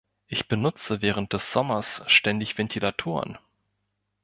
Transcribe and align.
Ich 0.25 0.47
benutze 0.47 1.03
während 1.03 1.33
des 1.33 1.53
Sommers 1.53 2.01
ständig 2.07 2.57
Ventilatoren. 2.57 3.37